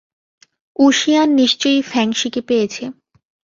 ঊশিয়ান 0.79 1.29
নিশ্চয়ই 1.31 1.81
ফেংশিকে 1.81 2.41
পেয়েছে। 2.41 2.83